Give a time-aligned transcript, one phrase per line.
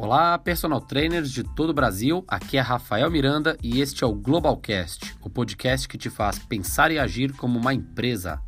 [0.00, 2.24] Olá, personal trainers de todo o Brasil.
[2.28, 6.92] Aqui é Rafael Miranda e este é o Globalcast, o podcast que te faz pensar
[6.92, 8.40] e agir como uma empresa.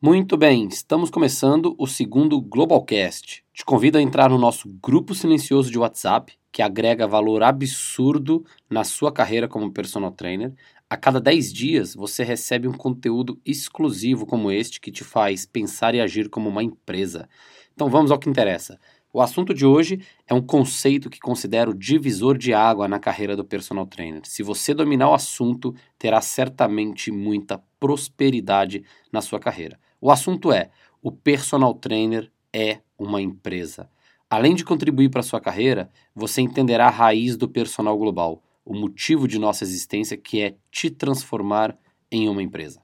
[0.00, 3.44] Muito bem, estamos começando o segundo Globalcast.
[3.52, 8.84] Te convido a entrar no nosso grupo silencioso de WhatsApp, que agrega valor absurdo na
[8.84, 10.54] sua carreira como personal trainer.
[10.88, 15.94] A cada 10 dias você recebe um conteúdo exclusivo como este que te faz pensar
[15.94, 17.26] e agir como uma empresa.
[17.72, 18.78] Então vamos ao que interessa.
[19.14, 23.44] O assunto de hoje é um conceito que considero divisor de água na carreira do
[23.44, 24.22] personal trainer.
[24.24, 29.78] Se você dominar o assunto, terá certamente muita prosperidade na sua carreira.
[30.00, 30.70] O assunto é:
[31.02, 33.90] o personal trainer é uma empresa.
[34.32, 39.28] Além de contribuir para sua carreira, você entenderá a raiz do personal global, o motivo
[39.28, 41.76] de nossa existência, que é te transformar
[42.10, 42.80] em uma empresa.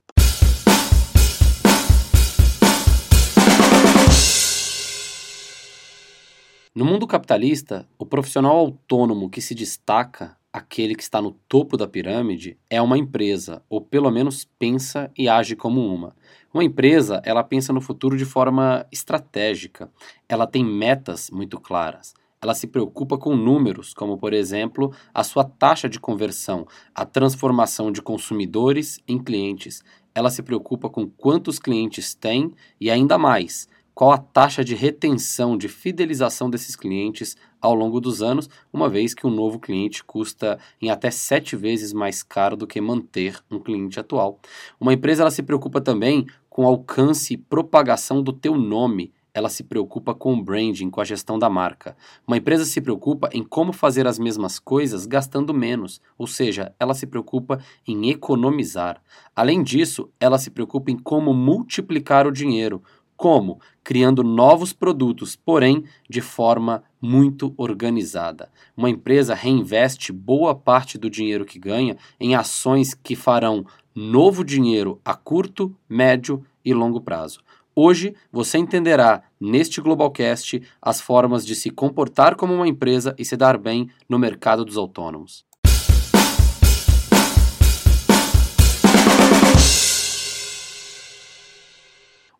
[6.74, 11.87] No mundo capitalista, o profissional autônomo que se destaca, aquele que está no topo da
[11.87, 16.15] pirâmide, é uma empresa, ou pelo menos pensa e age como uma.
[16.52, 19.90] Uma empresa, ela pensa no futuro de forma estratégica.
[20.29, 22.15] Ela tem metas muito claras.
[22.40, 27.90] Ela se preocupa com números, como por exemplo, a sua taxa de conversão, a transformação
[27.90, 29.83] de consumidores em clientes.
[30.15, 33.68] Ela se preocupa com quantos clientes tem e ainda mais,
[33.99, 39.13] qual a taxa de retenção, de fidelização desses clientes ao longo dos anos, uma vez
[39.13, 43.59] que um novo cliente custa em até sete vezes mais caro do que manter um
[43.59, 44.38] cliente atual.
[44.79, 49.63] Uma empresa ela se preocupa também com alcance e propagação do teu nome, ela se
[49.63, 51.96] preocupa com o branding, com a gestão da marca.
[52.27, 56.95] Uma empresa se preocupa em como fazer as mesmas coisas gastando menos, ou seja, ela
[56.95, 59.01] se preocupa em economizar.
[59.35, 62.83] Além disso, ela se preocupa em como multiplicar o dinheiro,
[63.19, 63.61] como?
[63.83, 68.49] Criando novos produtos, porém de forma muito organizada.
[68.77, 75.01] Uma empresa reinveste boa parte do dinheiro que ganha em ações que farão novo dinheiro
[75.05, 77.41] a curto, médio e longo prazo.
[77.75, 83.37] Hoje você entenderá neste Globalcast as formas de se comportar como uma empresa e se
[83.37, 85.47] dar bem no mercado dos autônomos.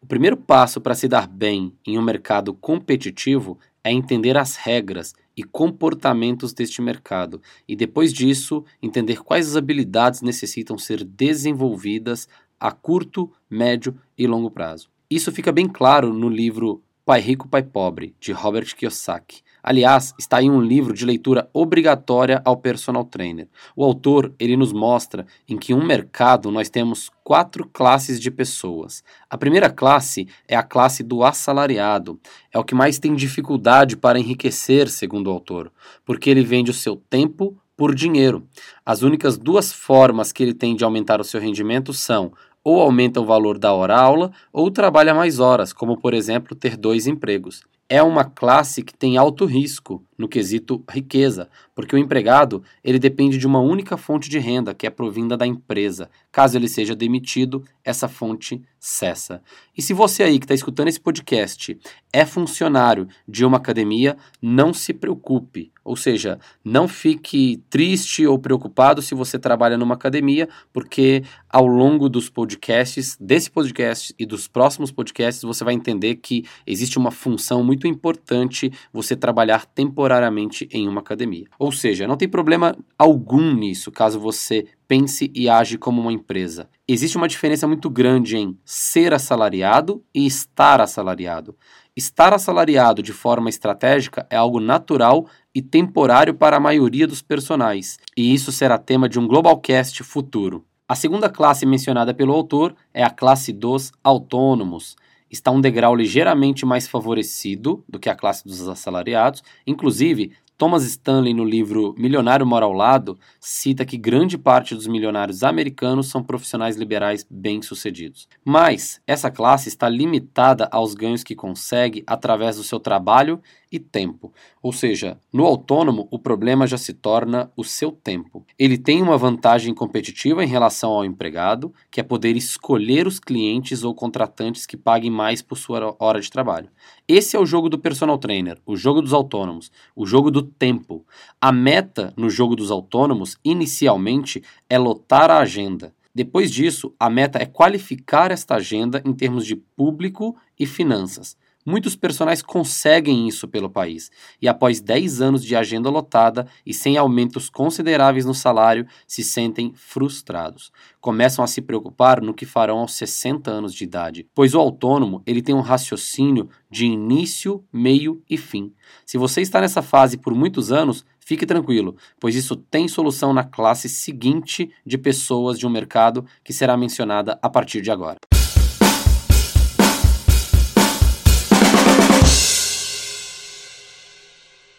[0.09, 5.15] O primeiro passo para se dar bem em um mercado competitivo é entender as regras
[5.37, 12.27] e comportamentos deste mercado, e depois disso, entender quais as habilidades necessitam ser desenvolvidas
[12.59, 14.89] a curto, médio e longo prazo.
[15.11, 19.41] Isso fica bem claro no livro Pai Rico, Pai Pobre, de Robert Kiyosaki.
[19.63, 23.49] Aliás, está aí um livro de leitura obrigatória ao personal trainer.
[23.75, 29.03] O autor, ele nos mostra em que um mercado nós temos quatro classes de pessoas.
[29.31, 32.21] A primeira classe é a classe do assalariado.
[32.53, 35.73] É o que mais tem dificuldade para enriquecer, segundo o autor,
[36.05, 38.47] porque ele vende o seu tempo por dinheiro.
[38.85, 42.33] As únicas duas formas que ele tem de aumentar o seu rendimento são
[42.69, 47.07] ou aumenta o valor da hora-aula ou trabalha mais horas, como por exemplo ter dois
[47.07, 47.63] empregos.
[47.89, 53.39] É uma classe que tem alto risco no quesito riqueza, porque o empregado ele depende
[53.39, 56.11] de uma única fonte de renda, que é provinda da empresa.
[56.33, 59.41] Caso ele seja demitido, essa fonte cessa.
[59.77, 61.79] E se você aí que está escutando esse podcast
[62.13, 65.73] é funcionário de uma academia, não se preocupe.
[65.85, 72.11] Ou seja, não fique triste ou preocupado se você trabalha numa academia, porque ao longo
[72.11, 77.65] dos podcasts, desse podcast e dos próximos podcasts, você vai entender que existe uma função
[77.65, 81.47] muito importante você trabalhar temporariamente em uma academia.
[81.59, 86.69] Ou seja, não tem problema algum nisso, caso você pense e age como uma empresa.
[86.87, 91.57] Existe uma diferença muito grande em ser assalariado e estar assalariado.
[91.97, 97.99] Estar assalariado de forma estratégica é algo natural e temporário para a maioria dos personagens,
[98.17, 100.65] e isso será tema de um Globalcast futuro.
[100.89, 104.97] A segunda classe mencionada pelo autor é a classe dos autônomos.
[105.31, 111.33] Está um degrau ligeiramente mais favorecido do que a classe dos assalariados, inclusive Thomas Stanley,
[111.33, 116.75] no livro Milionário Mora ao Lado, cita que grande parte dos milionários americanos são profissionais
[116.75, 118.29] liberais bem-sucedidos.
[118.45, 123.41] Mas essa classe está limitada aos ganhos que consegue através do seu trabalho
[123.71, 124.33] e tempo.
[124.63, 128.45] Ou seja, no autônomo, o problema já se torna o seu tempo.
[128.59, 133.85] Ele tem uma vantagem competitiva em relação ao empregado, que é poder escolher os clientes
[133.85, 136.71] ou contratantes que paguem mais por sua hora de trabalho.
[137.07, 141.07] Esse é o jogo do personal trainer, o jogo dos autônomos, o jogo do tempo.
[141.41, 145.93] A meta no jogo dos autônomos, inicialmente, é lotar a agenda.
[146.15, 151.37] Depois disso, a meta é qualificar esta agenda em termos de público e finanças.
[151.69, 154.11] Muitos personagens conseguem isso pelo país,
[154.41, 159.75] e após 10 anos de agenda lotada e sem aumentos consideráveis no salário, se sentem
[159.75, 160.73] frustrados.
[160.99, 165.23] Começam a se preocupar no que farão aos 60 anos de idade, pois o autônomo
[165.27, 168.73] ele tem um raciocínio de início, meio e fim.
[169.05, 173.45] Se você está nessa fase por muitos anos, fique tranquilo, pois isso tem solução na
[173.45, 178.17] classe seguinte de pessoas de um mercado que será mencionada a partir de agora.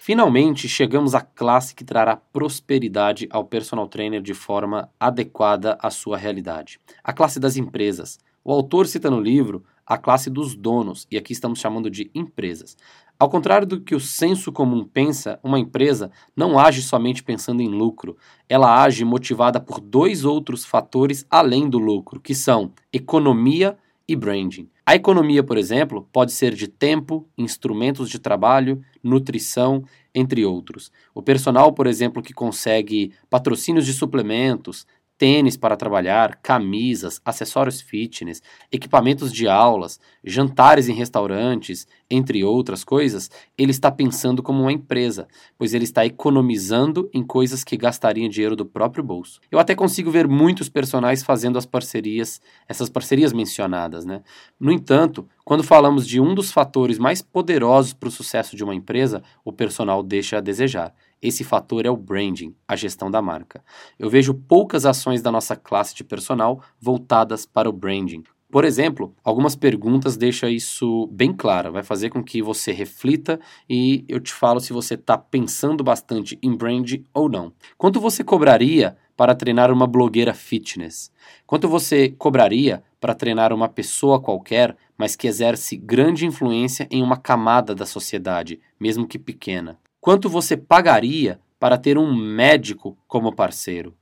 [0.09, 6.17] Finalmente, chegamos à classe que trará prosperidade ao personal trainer de forma adequada à sua
[6.17, 6.79] realidade.
[7.03, 8.17] A classe das empresas.
[8.43, 12.75] O autor cita no livro a classe dos donos, e aqui estamos chamando de empresas.
[13.19, 17.69] Ao contrário do que o senso comum pensa, uma empresa não age somente pensando em
[17.69, 18.17] lucro,
[18.49, 23.77] ela age motivada por dois outros fatores além do lucro, que são economia
[24.07, 24.67] e branding.
[24.83, 29.83] A economia, por exemplo, pode ser de tempo, instrumentos de trabalho, nutrição,
[30.19, 30.91] entre outros.
[31.13, 34.85] O personal, por exemplo, que consegue patrocínios de suplementos,
[35.19, 43.29] tênis para trabalhar, camisas, acessórios fitness, equipamentos de aulas, jantares em restaurantes, entre outras coisas,
[43.57, 45.27] ele está pensando como uma empresa,
[45.57, 49.41] pois ele está economizando em coisas que gastaria dinheiro do próprio bolso.
[49.51, 54.21] Eu até consigo ver muitos personagens fazendo as parcerias, essas parcerias mencionadas, né?
[54.57, 58.73] No entanto, quando falamos de um dos fatores mais poderosos para o sucesso de uma
[58.73, 60.93] empresa, o personal deixa a desejar.
[61.21, 63.63] Esse fator é o branding, a gestão da marca.
[63.97, 68.23] Eu vejo poucas ações da nossa classe de personal voltadas para o branding.
[68.51, 73.39] Por exemplo, algumas perguntas deixam isso bem claro, vai fazer com que você reflita
[73.69, 77.53] e eu te falo se você está pensando bastante em branding ou não.
[77.77, 81.11] Quanto você cobraria para treinar uma blogueira fitness?
[81.45, 87.17] Quanto você cobraria para treinar uma pessoa qualquer, mas que exerce grande influência em uma
[87.17, 89.77] camada da sociedade, mesmo que pequena?
[90.01, 93.93] Quanto você pagaria para ter um médico como parceiro?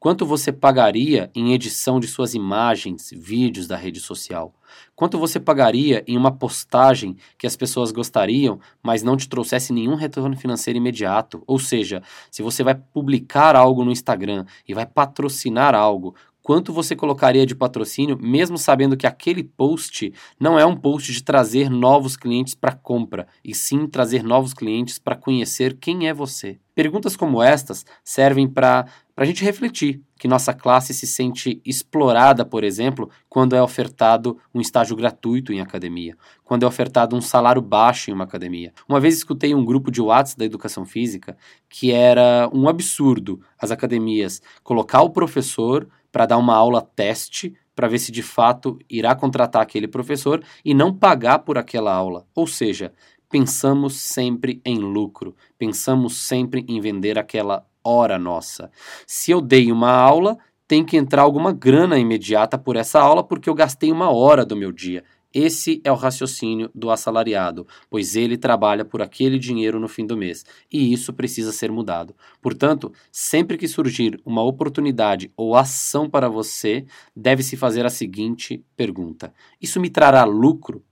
[0.00, 4.52] Quanto você pagaria em edição de suas imagens, vídeos da rede social?
[4.96, 9.94] Quanto você pagaria em uma postagem que as pessoas gostariam, mas não te trouxesse nenhum
[9.94, 11.44] retorno financeiro imediato?
[11.46, 12.02] Ou seja,
[12.32, 17.54] se você vai publicar algo no Instagram e vai patrocinar algo, quanto você colocaria de
[17.54, 22.72] patrocínio, mesmo sabendo que aquele post não é um post de trazer novos clientes para
[22.72, 26.58] compra, e sim trazer novos clientes para conhecer quem é você.
[26.74, 28.84] Perguntas como estas servem para
[29.16, 34.60] a gente refletir que nossa classe se sente explorada, por exemplo, quando é ofertado um
[34.60, 38.72] estágio gratuito em academia, quando é ofertado um salário baixo em uma academia.
[38.88, 41.36] Uma vez escutei um grupo de WhatsApp da educação física
[41.70, 47.88] que era um absurdo as academias colocar o professor para dar uma aula teste para
[47.88, 52.24] ver se de fato irá contratar aquele professor e não pagar por aquela aula.
[52.32, 52.92] Ou seja,
[53.28, 58.70] pensamos sempre em lucro, pensamos sempre em vender aquela hora nossa.
[59.04, 60.38] Se eu dei uma aula,
[60.68, 64.54] tem que entrar alguma grana imediata por essa aula porque eu gastei uma hora do
[64.54, 65.02] meu dia.
[65.34, 70.16] Esse é o raciocínio do assalariado, pois ele trabalha por aquele dinheiro no fim do
[70.16, 72.14] mês, e isso precisa ser mudado.
[72.40, 76.86] Portanto, sempre que surgir uma oportunidade ou ação para você,
[77.16, 80.84] deve-se fazer a seguinte pergunta: Isso me trará lucro?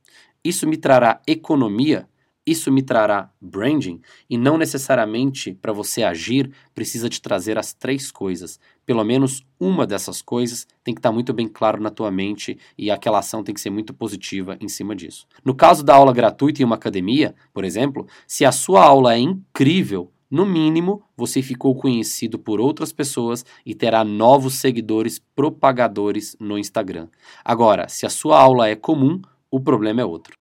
[0.45, 2.09] Isso me trará economia?
[2.45, 8.11] Isso me trará branding e não necessariamente para você agir precisa te trazer as três
[8.11, 8.59] coisas.
[8.85, 12.59] Pelo menos uma dessas coisas tem que estar tá muito bem claro na tua mente
[12.77, 15.25] e aquela ação tem que ser muito positiva em cima disso.
[15.45, 19.19] No caso da aula gratuita em uma academia, por exemplo, se a sua aula é
[19.19, 26.59] incrível, no mínimo, você ficou conhecido por outras pessoas e terá novos seguidores propagadores no
[26.59, 27.07] Instagram.
[27.45, 29.21] Agora, se a sua aula é comum,
[29.51, 30.42] o problema é outro.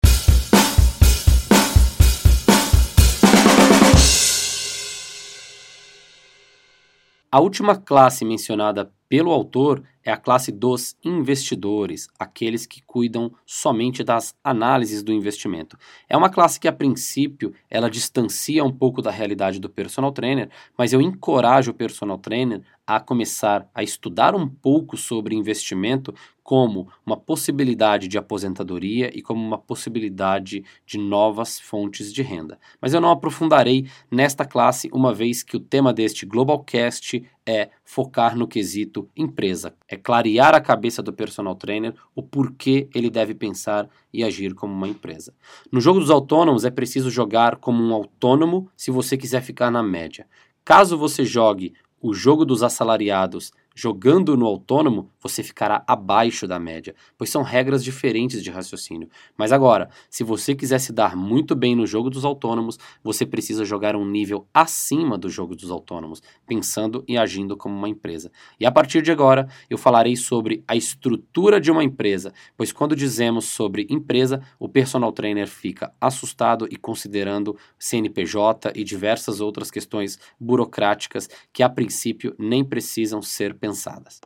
[7.33, 14.05] A última classe mencionada pelo autor é a classe dos investidores, aqueles que cuidam somente
[14.05, 15.77] das análises do investimento.
[16.09, 20.49] É uma classe que a princípio ela distancia um pouco da realidade do personal trainer,
[20.79, 26.89] mas eu encorajo o personal trainer a começar a estudar um pouco sobre investimento como
[27.07, 32.59] uma possibilidade de aposentadoria e como uma possibilidade de novas fontes de renda.
[32.81, 38.37] Mas eu não aprofundarei nesta classe, uma vez que o tema deste Globalcast é focar
[38.37, 43.89] no quesito empresa, é clarear a cabeça do personal trainer o porquê ele deve pensar
[44.13, 45.35] e agir como uma empresa.
[45.71, 49.83] No jogo dos autônomos é preciso jogar como um autônomo se você quiser ficar na
[49.83, 50.27] média.
[50.65, 56.95] Caso você jogue o jogo dos assalariados Jogando no autônomo, você ficará abaixo da média,
[57.17, 59.09] pois são regras diferentes de raciocínio.
[59.39, 63.65] Mas agora, se você quiser se dar muito bem no jogo dos autônomos, você precisa
[63.65, 68.31] jogar um nível acima do jogo dos autônomos, pensando e agindo como uma empresa.
[68.61, 72.95] E a partir de agora, eu falarei sobre a estrutura de uma empresa, pois quando
[72.95, 80.19] dizemos sobre empresa, o personal trainer fica assustado e considerando CNPJ e diversas outras questões
[80.39, 84.21] burocráticas que a princípio nem precisam ser pensadas pensadas.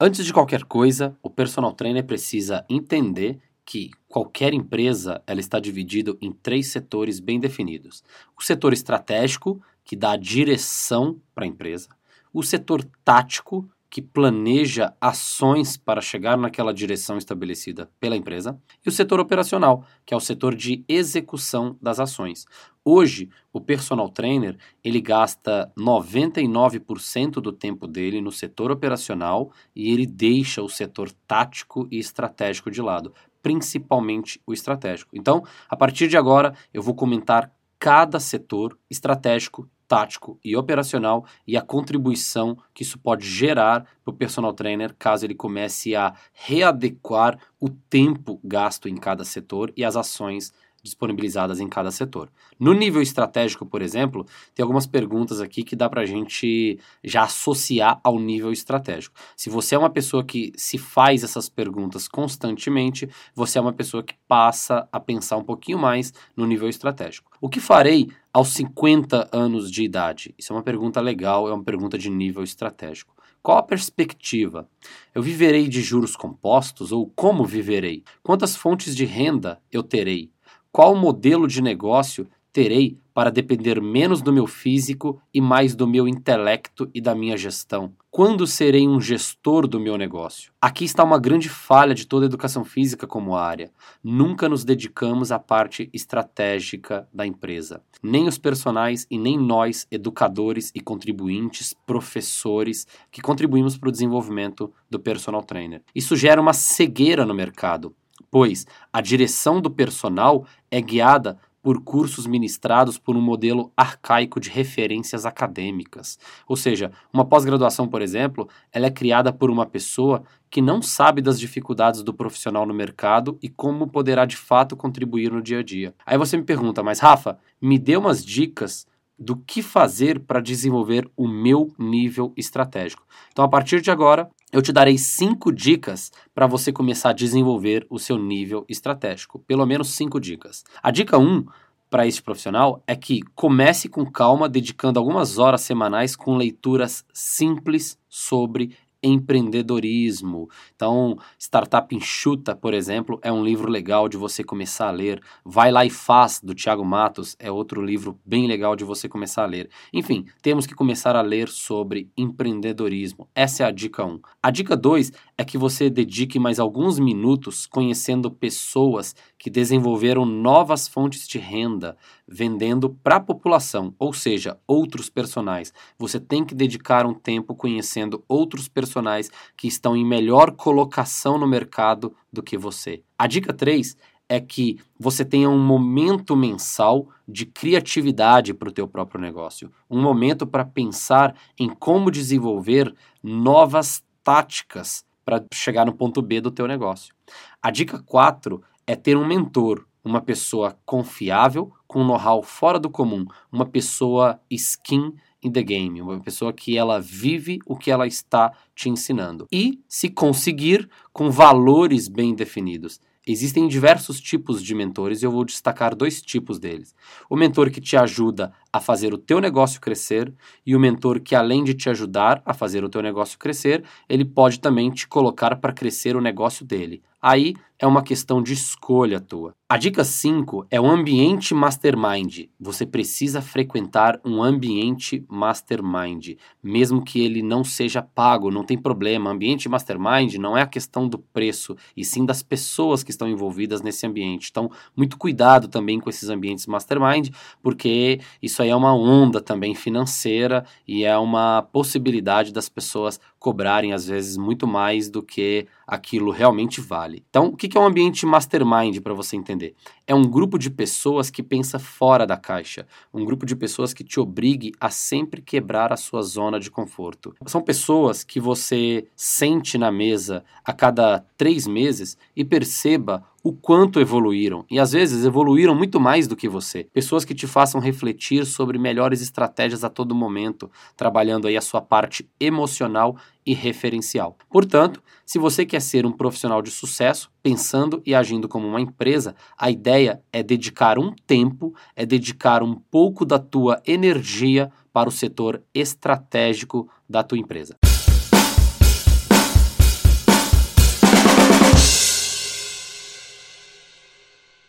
[0.00, 6.16] Antes de qualquer coisa, o personal trainer precisa entender que qualquer empresa ela está dividida
[6.20, 8.04] em três setores bem definidos.
[8.38, 11.88] O setor estratégico, que dá direção para a empresa.
[12.32, 18.92] O setor tático, que planeja ações para chegar naquela direção estabelecida pela empresa, e o
[18.92, 22.44] setor operacional, que é o setor de execução das ações.
[22.84, 30.06] Hoje, o personal trainer, ele gasta 99% do tempo dele no setor operacional e ele
[30.06, 35.16] deixa o setor tático e estratégico de lado, principalmente o estratégico.
[35.16, 41.56] Então, a partir de agora, eu vou comentar cada setor estratégico tático e operacional e
[41.56, 47.38] a contribuição que isso pode gerar para o personal trainer caso ele comece a readequar
[47.58, 52.30] o tempo gasto em cada setor e as ações disponibilizadas em cada setor.
[52.58, 57.22] No nível estratégico, por exemplo, tem algumas perguntas aqui que dá para a gente já
[57.22, 59.14] associar ao nível estratégico.
[59.36, 64.02] Se você é uma pessoa que se faz essas perguntas constantemente, você é uma pessoa
[64.02, 67.30] que passa a pensar um pouquinho mais no nível estratégico.
[67.40, 70.34] O que farei aos 50 anos de idade?
[70.38, 73.18] Isso é uma pergunta legal, é uma pergunta de nível estratégico.
[73.42, 74.68] Qual a perspectiva?
[75.14, 78.02] Eu viverei de juros compostos ou como viverei?
[78.22, 80.30] Quantas fontes de renda eu terei?
[80.78, 86.06] Qual modelo de negócio terei para depender menos do meu físico e mais do meu
[86.06, 87.92] intelecto e da minha gestão?
[88.08, 90.52] Quando serei um gestor do meu negócio?
[90.62, 93.72] Aqui está uma grande falha de toda a educação física como área.
[94.04, 97.82] Nunca nos dedicamos à parte estratégica da empresa.
[98.00, 104.72] Nem os personagens e nem nós, educadores e contribuintes, professores, que contribuímos para o desenvolvimento
[104.88, 105.82] do personal trainer.
[105.92, 107.96] Isso gera uma cegueira no mercado
[108.30, 114.48] pois a direção do personal é guiada por cursos ministrados por um modelo arcaico de
[114.48, 116.18] referências acadêmicas.
[116.46, 121.20] Ou seja, uma pós-graduação, por exemplo, ela é criada por uma pessoa que não sabe
[121.20, 125.62] das dificuldades do profissional no mercado e como poderá de fato contribuir no dia a
[125.62, 125.94] dia.
[126.06, 128.86] Aí você me pergunta, mas Rafa, me dê umas dicas
[129.18, 133.04] do que fazer para desenvolver o meu nível estratégico.
[133.32, 137.86] Então, a partir de agora, eu te darei cinco dicas para você começar a desenvolver
[137.90, 139.40] o seu nível estratégico.
[139.40, 140.64] Pelo menos cinco dicas.
[140.82, 141.46] A dica 1 um,
[141.90, 147.98] para este profissional é que comece com calma, dedicando algumas horas semanais com leituras simples
[148.08, 150.48] sobre empreendedorismo.
[150.74, 155.20] Então, Startup Enxuta, por exemplo, é um livro legal de você começar a ler.
[155.44, 159.44] Vai lá e faz, do Tiago Matos, é outro livro bem legal de você começar
[159.44, 159.70] a ler.
[159.92, 163.28] Enfim, temos que começar a ler sobre empreendedorismo.
[163.34, 164.20] Essa é a dica 1.
[164.42, 170.88] A dica 2 é que você dedique mais alguns minutos conhecendo pessoas que desenvolveram novas
[170.88, 175.72] fontes de renda, vendendo para a população, ou seja, outros personagens.
[175.96, 181.46] Você tem que dedicar um tempo conhecendo outros personagens que estão em melhor colocação no
[181.46, 183.04] mercado do que você.
[183.16, 183.96] A dica 3
[184.28, 190.02] é que você tenha um momento mensal de criatividade para o teu próprio negócio, um
[190.02, 192.92] momento para pensar em como desenvolver
[193.22, 197.14] novas táticas para chegar no ponto B do teu negócio.
[197.60, 203.26] A dica 4 é ter um mentor, uma pessoa confiável, com know-how fora do comum,
[203.52, 208.54] uma pessoa skin in the game, uma pessoa que ela vive o que ela está
[208.74, 209.46] te ensinando.
[209.52, 212.98] E, se conseguir, com valores bem definidos.
[213.26, 216.94] Existem diversos tipos de mentores e eu vou destacar dois tipos deles.
[217.28, 220.32] O mentor que te ajuda a fazer o teu negócio crescer
[220.64, 224.24] e o mentor que além de te ajudar a fazer o teu negócio crescer, ele
[224.24, 227.02] pode também te colocar para crescer o negócio dele.
[227.20, 229.54] Aí é uma questão de escolha tua.
[229.68, 232.46] A dica 5 é o ambiente mastermind.
[232.58, 239.30] Você precisa frequentar um ambiente mastermind, mesmo que ele não seja pago, não tem problema.
[239.30, 243.82] Ambiente mastermind não é a questão do preço, e sim das pessoas que estão envolvidas
[243.82, 244.48] nesse ambiente.
[244.50, 247.28] Então, muito cuidado também com esses ambientes mastermind,
[247.62, 253.92] porque isso aí é uma onda também financeira e é uma possibilidade das pessoas cobrarem
[253.92, 257.24] às vezes muito mais do que aquilo realmente vale.
[257.30, 259.74] Então, o que é um ambiente mastermind para você entender?
[260.06, 264.04] É um grupo de pessoas que pensa fora da caixa, um grupo de pessoas que
[264.04, 267.34] te obrigue a sempre quebrar a sua zona de conforto.
[267.46, 274.00] São pessoas que você sente na mesa a cada três meses e perceba o quanto
[274.00, 276.84] evoluíram e às vezes evoluíram muito mais do que você.
[276.92, 281.80] Pessoas que te façam refletir sobre melhores estratégias a todo momento, trabalhando aí a sua
[281.80, 283.16] parte emocional
[283.48, 284.36] e referencial.
[284.50, 289.34] Portanto, se você quer ser um profissional de sucesso, pensando e agindo como uma empresa,
[289.56, 295.12] a ideia é dedicar um tempo, é dedicar um pouco da tua energia para o
[295.12, 297.74] setor estratégico da tua empresa.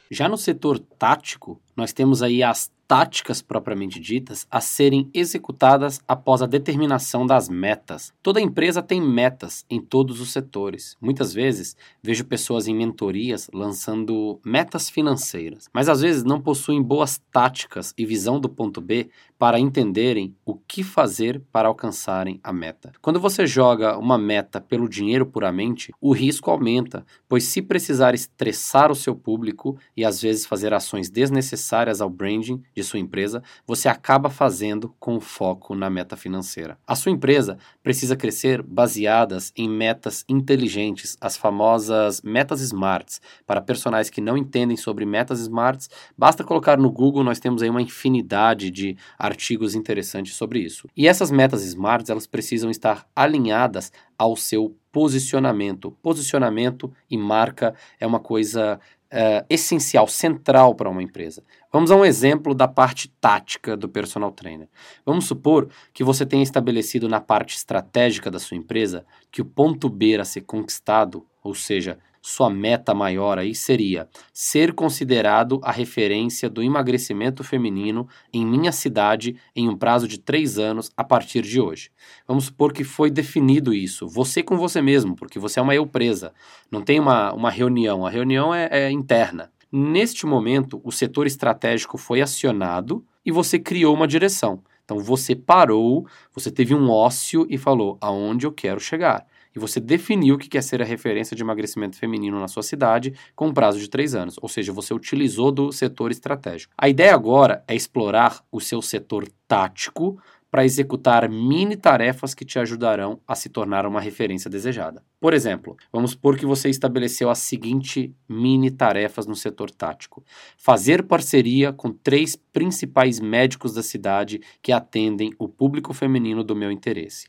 [0.10, 6.42] Já no setor tático, nós temos aí as táticas propriamente ditas a serem executadas após
[6.42, 8.12] a determinação das metas.
[8.22, 10.98] Toda empresa tem metas em todos os setores.
[11.00, 17.22] Muitas vezes vejo pessoas em mentorias lançando metas financeiras, mas às vezes não possuem boas
[17.32, 22.92] táticas e visão do ponto B para entenderem o que fazer para alcançarem a meta.
[23.04, 28.92] Quando você joga uma meta pelo dinheiro puramente, o risco aumenta, pois se precisar estressar
[28.92, 31.69] o seu público e às vezes fazer ações desnecessárias
[32.02, 36.78] ao branding de sua empresa, você acaba fazendo com foco na meta financeira.
[36.86, 43.22] A sua empresa precisa crescer baseadas em metas inteligentes, as famosas metas smarts.
[43.46, 47.70] Para personagens que não entendem sobre metas smarts, basta colocar no Google, nós temos aí
[47.70, 50.88] uma infinidade de artigos interessantes sobre isso.
[50.96, 55.92] E essas metas smarts, elas precisam estar alinhadas ao seu posicionamento.
[56.02, 58.80] Posicionamento e marca é uma coisa
[59.12, 61.44] uh, essencial, central para uma empresa.
[61.72, 64.68] Vamos a um exemplo da parte tática do personal trainer.
[65.06, 69.90] Vamos supor que você tenha estabelecido na parte estratégica da sua empresa que o ponto
[69.90, 76.50] B a ser conquistado, ou seja, sua meta maior aí seria ser considerado a referência
[76.50, 81.60] do emagrecimento feminino em minha cidade em um prazo de três anos a partir de
[81.60, 81.92] hoje.
[82.28, 85.86] Vamos supor que foi definido isso, você com você mesmo, porque você é uma eu
[85.86, 86.34] presa,
[86.72, 89.52] não tem uma, uma reunião, a reunião é, é interna.
[89.72, 94.64] Neste momento, o setor estratégico foi acionado e você criou uma direção.
[94.84, 99.24] Então você parou, você teve um ócio e falou aonde eu quero chegar
[99.56, 103.48] e você definiu que quer ser a referência de emagrecimento feminino na sua cidade com
[103.48, 106.74] um prazo de três anos, ou seja, você utilizou do setor estratégico.
[106.78, 110.20] A ideia agora é explorar o seu setor tático
[110.52, 115.04] para executar mini tarefas que te ajudarão a se tornar uma referência desejada.
[115.20, 120.24] Por exemplo, vamos supor que você estabeleceu as seguintes mini tarefas no setor tático:
[120.58, 126.72] fazer parceria com três principais médicos da cidade que atendem o público feminino do meu
[126.72, 127.28] interesse.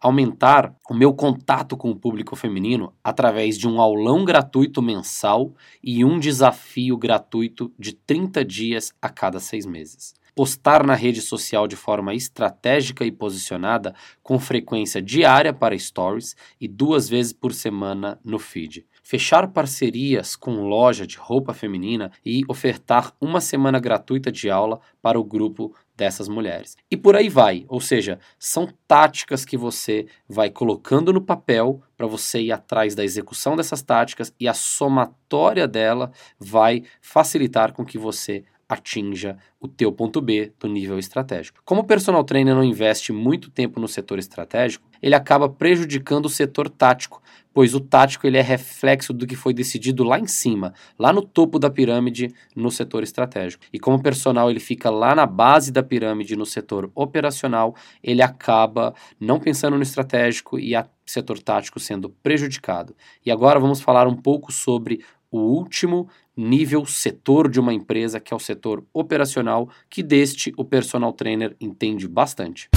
[0.00, 6.04] Aumentar o meu contato com o público feminino através de um aulão gratuito mensal e
[6.04, 11.76] um desafio gratuito de 30 dias a cada seis meses postar na rede social de
[11.76, 18.38] forma estratégica e posicionada com frequência diária para stories e duas vezes por semana no
[18.38, 18.86] feed.
[19.02, 25.18] Fechar parcerias com loja de roupa feminina e ofertar uma semana gratuita de aula para
[25.18, 26.76] o grupo dessas mulheres.
[26.90, 32.06] E por aí vai, ou seja, são táticas que você vai colocando no papel para
[32.06, 37.98] você ir atrás da execução dessas táticas e a somatória dela vai facilitar com que
[37.98, 41.60] você atinja o teu ponto B do nível estratégico.
[41.64, 46.30] Como o personal trainer não investe muito tempo no setor estratégico, ele acaba prejudicando o
[46.30, 50.72] setor tático, pois o tático ele é reflexo do que foi decidido lá em cima,
[50.98, 53.64] lá no topo da pirâmide no setor estratégico.
[53.72, 58.22] E como o personal ele fica lá na base da pirâmide no setor operacional, ele
[58.22, 62.96] acaba não pensando no estratégico e a setor tático sendo prejudicado.
[63.24, 68.32] E agora vamos falar um pouco sobre o último nível setor de uma empresa, que
[68.32, 72.68] é o setor operacional, que deste o personal trainer entende bastante.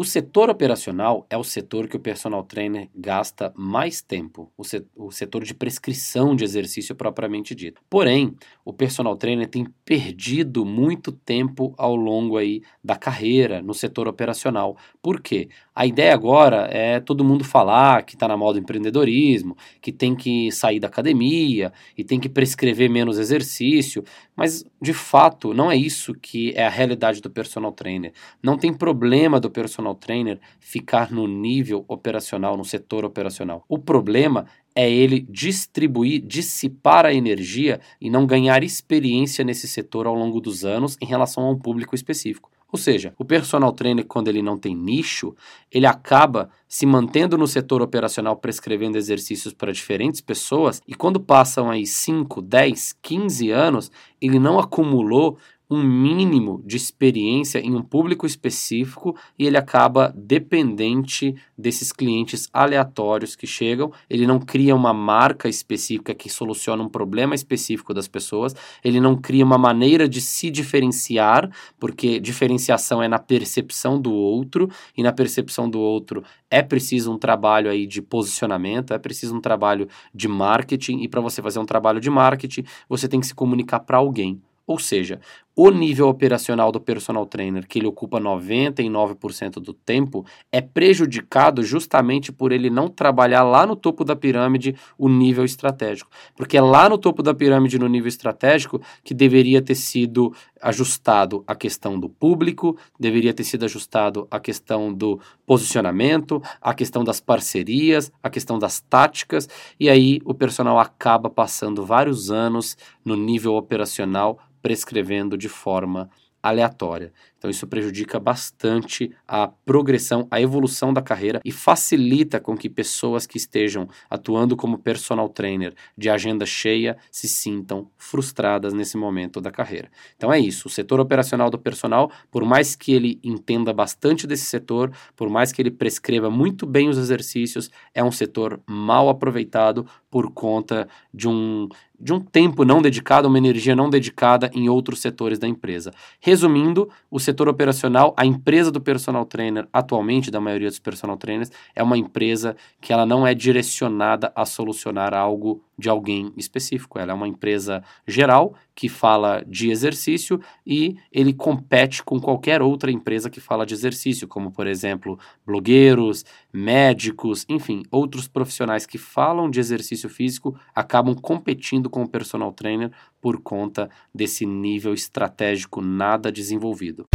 [0.00, 4.62] O setor operacional é o setor que o personal trainer gasta mais tempo, o,
[4.96, 7.82] o setor de prescrição de exercício propriamente dito.
[7.90, 8.34] Porém,
[8.64, 14.74] o personal trainer tem perdido muito tempo ao longo aí da carreira no setor operacional.
[15.02, 15.50] Por quê?
[15.74, 20.50] A ideia agora é todo mundo falar que está na moda empreendedorismo, que tem que
[20.50, 24.02] sair da academia e tem que prescrever menos exercício,
[24.34, 28.14] mas de fato não é isso que é a realidade do personal trainer.
[28.42, 33.64] Não tem problema do personal trainer ficar no nível operacional, no setor operacional.
[33.68, 40.14] O problema é ele distribuir, dissipar a energia e não ganhar experiência nesse setor ao
[40.14, 42.50] longo dos anos em relação a um público específico.
[42.72, 45.34] Ou seja, o personal trainer, quando ele não tem nicho,
[45.72, 51.68] ele acaba se mantendo no setor operacional prescrevendo exercícios para diferentes pessoas e quando passam
[51.68, 55.36] aí 5, 10, 15 anos, ele não acumulou
[55.70, 63.36] um mínimo de experiência em um público específico e ele acaba dependente desses clientes aleatórios
[63.36, 63.92] que chegam.
[64.08, 69.16] Ele não cria uma marca específica que soluciona um problema específico das pessoas, ele não
[69.16, 75.12] cria uma maneira de se diferenciar, porque diferenciação é na percepção do outro e na
[75.12, 80.26] percepção do outro é preciso um trabalho aí de posicionamento, é preciso um trabalho de
[80.26, 83.98] marketing e para você fazer um trabalho de marketing, você tem que se comunicar para
[83.98, 84.40] alguém.
[84.70, 85.20] Ou seja,
[85.62, 92.32] o nível operacional do personal trainer, que ele ocupa 99% do tempo, é prejudicado justamente
[92.32, 96.10] por ele não trabalhar lá no topo da pirâmide o nível estratégico.
[96.34, 101.44] Porque é lá no topo da pirâmide, no nível estratégico, que deveria ter sido ajustado
[101.46, 107.20] a questão do público, deveria ter sido ajustado a questão do posicionamento, a questão das
[107.20, 109.46] parcerias, a questão das táticas,
[109.78, 116.08] e aí o personal acaba passando vários anos no nível operacional prescrevendo de forma
[116.42, 117.12] aleatória.
[117.40, 123.26] Então isso prejudica bastante a progressão, a evolução da carreira e facilita com que pessoas
[123.26, 129.50] que estejam atuando como personal trainer de agenda cheia se sintam frustradas nesse momento da
[129.50, 129.90] carreira.
[130.18, 134.44] Então é isso, o setor operacional do personal, por mais que ele entenda bastante desse
[134.44, 139.86] setor, por mais que ele prescreva muito bem os exercícios, é um setor mal aproveitado
[140.10, 141.68] por conta de um
[142.00, 145.92] de um tempo não dedicado, uma energia não dedicada em outros setores da empresa.
[146.18, 151.50] Resumindo, o setor operacional, a empresa do personal trainer, atualmente, da maioria dos personal trainers,
[151.76, 156.98] é uma empresa que ela não é direcionada a solucionar algo de alguém específico.
[156.98, 162.90] Ela é uma empresa geral que fala de exercício e ele compete com qualquer outra
[162.90, 169.48] empresa que fala de exercício, como por exemplo, blogueiros, médicos, enfim, outros profissionais que falam
[169.48, 172.90] de exercício físico acabam competindo com o personal trainer
[173.20, 177.06] por conta desse nível estratégico nada desenvolvido.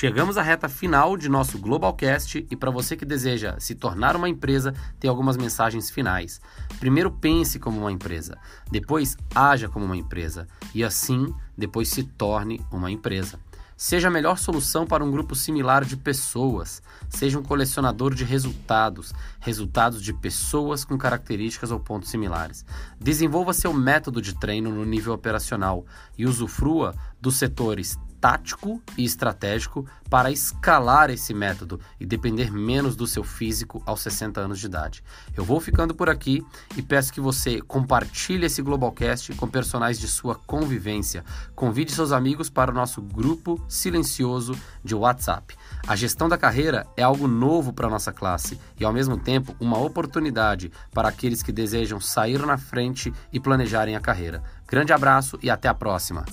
[0.00, 4.30] Chegamos à reta final de nosso Globalcast e para você que deseja se tornar uma
[4.30, 6.40] empresa, tem algumas mensagens finais.
[6.78, 8.38] Primeiro, pense como uma empresa,
[8.70, 13.38] depois, haja como uma empresa e assim, depois se torne uma empresa.
[13.76, 16.82] Seja a melhor solução para um grupo similar de pessoas.
[17.10, 22.64] Seja um colecionador de resultados, resultados de pessoas com características ou pontos similares.
[22.98, 25.84] Desenvolva seu método de treino no nível operacional
[26.16, 33.06] e usufrua dos setores tático e estratégico para escalar esse método e depender menos do
[33.06, 35.04] seu físico aos 60 anos de idade.
[35.36, 36.44] Eu vou ficando por aqui
[36.76, 41.24] e peço que você compartilhe esse Globalcast com personagens de sua convivência.
[41.54, 45.56] Convide seus amigos para o nosso grupo silencioso de WhatsApp.
[45.86, 49.78] A gestão da carreira é algo novo para nossa classe e, ao mesmo tempo, uma
[49.78, 54.42] oportunidade para aqueles que desejam sair na frente e planejarem a carreira.
[54.66, 56.24] Grande abraço e até a próxima!